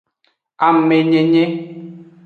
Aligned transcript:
Amenyenye. 0.67 1.43